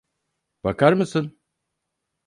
[0.63, 1.39] Bakar mısın?